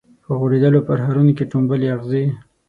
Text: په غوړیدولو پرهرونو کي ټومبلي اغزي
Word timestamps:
په 0.23 0.31
غوړیدولو 0.39 0.79
پرهرونو 0.87 1.31
کي 1.37 1.45
ټومبلي 1.51 1.87
اغزي 1.95 2.25